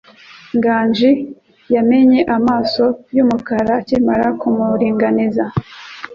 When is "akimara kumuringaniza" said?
3.81-5.45